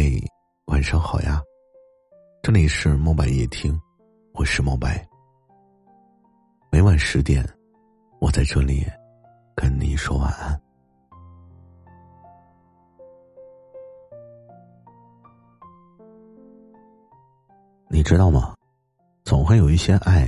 [0.00, 0.06] 嗨，
[0.64, 1.42] 晚上好呀！
[2.42, 3.78] 这里是墨白夜听，
[4.32, 5.06] 我是墨白。
[6.72, 7.46] 每晚十点，
[8.18, 8.82] 我在这里
[9.54, 10.58] 跟你说晚安。
[17.90, 18.54] 你知道吗？
[19.24, 20.26] 总会有一些爱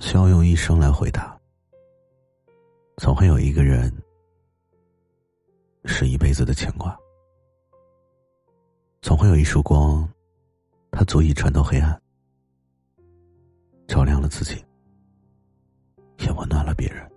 [0.00, 1.38] 需要用一生来回答，
[2.96, 3.88] 总会有一个人
[5.84, 6.98] 是一辈子的牵挂。
[9.06, 10.04] 总会有一束光，
[10.90, 11.96] 它足以穿透黑暗，
[13.86, 14.56] 照亮了自己，
[16.18, 17.08] 也温暖了别人。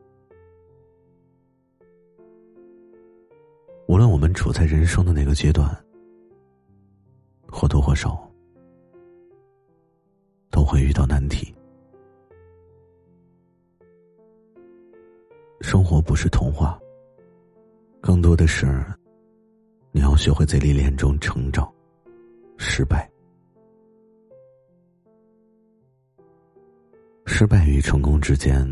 [3.87, 5.67] 无论我们处在人生的哪个阶段，
[7.47, 8.31] 或多或少
[10.51, 11.51] 都会遇到难题。
[15.61, 16.79] 生活不是童话，
[17.99, 18.85] 更多的是
[19.91, 21.67] 你要学会在历练中成长。
[22.61, 23.09] 失败，
[27.25, 28.67] 失败与成功之间，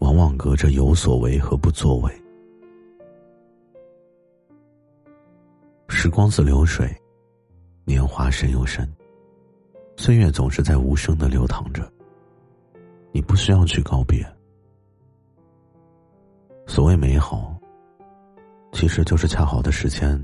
[0.00, 2.12] 往往隔着有所为和不作为。
[5.88, 6.94] 时光似流水，
[7.86, 8.86] 年华深又深，
[9.96, 11.90] 岁月总是在无声的流淌着。
[13.10, 14.22] 你不需要去告别。
[16.66, 17.58] 所谓美好，
[18.72, 20.22] 其实就是恰好的时间。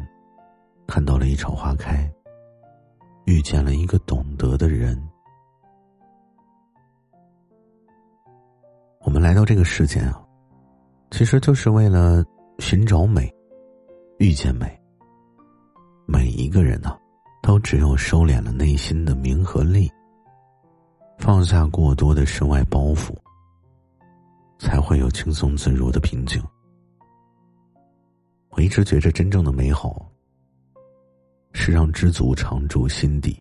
[0.87, 2.11] 看到了一场花开，
[3.25, 5.01] 遇见了一个懂得的人。
[9.01, 10.25] 我们来到这个世间啊，
[11.11, 12.25] 其实就是为了
[12.59, 13.33] 寻找美，
[14.19, 14.81] 遇见美。
[16.07, 16.97] 每一个人呢，
[17.43, 19.91] 都只有收敛了内心的名和利，
[21.19, 23.15] 放下过多的身外包袱，
[24.59, 26.43] 才会有轻松自如的平静。
[28.51, 30.11] 我一直觉着，真正的美好。
[31.55, 33.41] 是让知足常驻心底，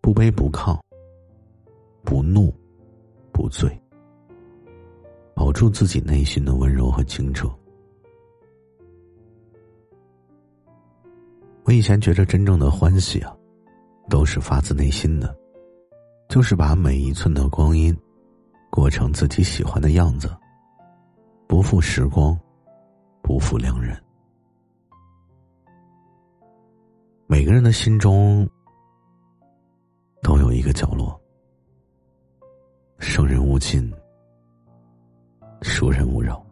[0.00, 0.76] 不卑不亢，
[2.02, 2.52] 不怒，
[3.30, 3.70] 不醉，
[5.34, 7.48] 保住自己内心的温柔和清澈。
[11.64, 13.36] 我以前觉着真正的欢喜啊，
[14.08, 15.32] 都是发自内心的，
[16.28, 17.96] 就是把每一寸的光阴，
[18.70, 20.34] 过成自己喜欢的样子，
[21.46, 22.36] 不负时光，
[23.22, 23.96] 不负良人。
[27.30, 28.44] 每个人的心中
[30.20, 31.16] 都有一个角落，
[32.98, 33.88] 生人勿近，
[35.62, 36.44] 熟人勿扰。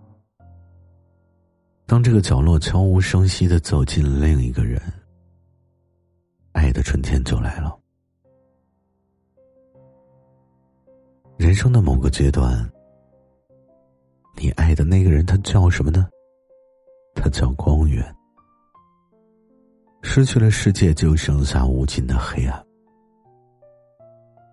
[1.84, 4.80] 当这个角落悄无声息的走进另一个人，
[6.52, 7.76] 爱的春天就来了。
[11.36, 12.70] 人生的某个阶段，
[14.36, 16.08] 你爱的那个人，他叫什么呢？
[17.16, 18.14] 他叫光源。
[20.10, 22.66] 失去了世界，就剩下无尽的黑暗。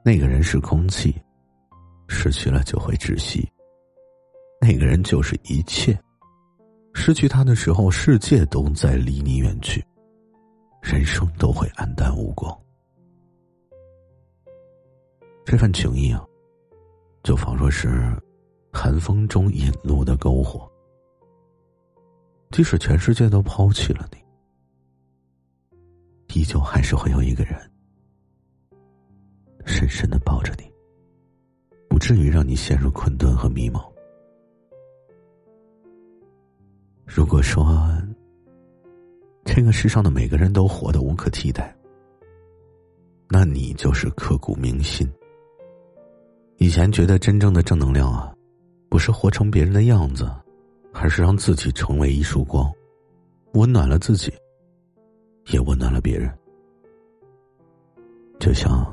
[0.04, 1.16] 那个人是空气，
[2.10, 3.50] 失去了就会窒息。
[4.60, 5.98] 那个人就是一切，
[6.94, 9.82] 失去他的时候，世界都在离你远去，
[10.82, 12.54] 人生都会黯淡无光。
[15.46, 16.22] 这份情谊啊，
[17.24, 18.14] 就仿若是
[18.74, 20.70] 寒风中引路的篝火，
[22.52, 24.25] 即使全世界都抛弃了你。
[26.36, 27.56] 依旧还是会有一个人，
[29.66, 30.70] 深深的抱着你，
[31.88, 33.82] 不至于让你陷入困顿和迷茫。
[37.06, 37.90] 如果说
[39.46, 41.74] 这个世上的每个人都活得无可替代，
[43.30, 45.10] 那你就是刻骨铭心。
[46.58, 48.36] 以前觉得真正的正能量啊，
[48.90, 50.30] 不是活成别人的样子，
[50.92, 52.70] 而是让自己成为一束光，
[53.54, 54.34] 温暖了自己。
[55.52, 56.32] 也温暖了别人，
[58.40, 58.92] 就像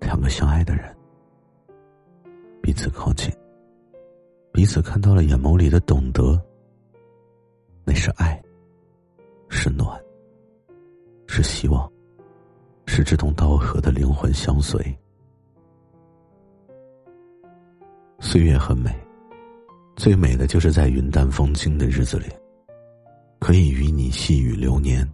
[0.00, 0.84] 两个相爱的人，
[2.62, 3.28] 彼此靠近，
[4.52, 6.40] 彼此看到了眼眸里的懂得，
[7.84, 8.40] 那是爱，
[9.48, 10.00] 是暖，
[11.26, 11.90] 是希望，
[12.86, 14.80] 是志同道合的灵魂相随。
[18.20, 18.94] 岁月很美，
[19.96, 22.26] 最美的就是在云淡风轻的日子里，
[23.40, 25.06] 可以与你细雨流年。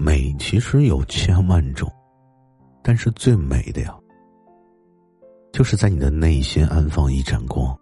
[0.00, 1.92] 美其实有千万种，
[2.84, 3.98] 但是最美的呀，
[5.52, 7.76] 就是在你的内心安放一盏光。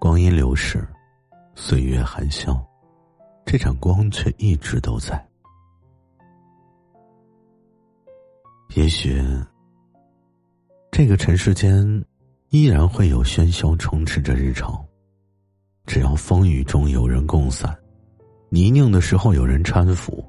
[0.00, 0.82] 光阴流逝，
[1.54, 2.58] 岁月含笑，
[3.44, 5.22] 这盏光却一直都在。
[8.76, 9.22] 也许，
[10.90, 12.02] 这个尘世间
[12.48, 14.82] 依然会有喧嚣充斥着日常，
[15.84, 17.78] 只要风雨中有人共伞，
[18.50, 20.24] 泥泞的时候有人搀扶，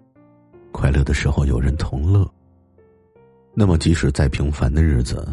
[0.73, 2.29] 快乐的时候有人同乐。
[3.53, 5.25] 那么，即使再平凡的日子，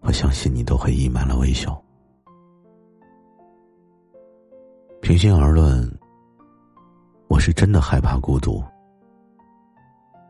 [0.00, 1.80] 我相信你都会溢满了微笑。
[5.00, 5.88] 平心而论，
[7.28, 8.62] 我是真的害怕孤独。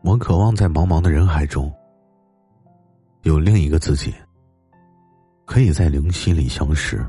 [0.03, 1.71] 我渴望在茫茫的人海中，
[3.23, 4.13] 有另一个自己，
[5.45, 7.03] 可以在灵犀里相识。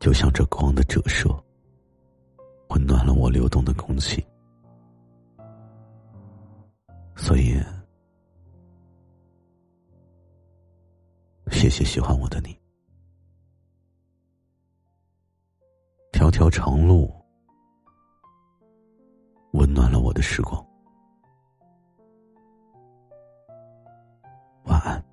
[0.00, 1.28] 就像这光的折射，
[2.72, 4.26] 温暖了我流动的空气。
[7.14, 7.60] 所以，
[11.50, 12.58] 谢谢喜欢我的你。
[16.12, 17.12] 条条长路，
[19.52, 20.66] 温暖了我的时光。
[24.64, 25.11] 晚安。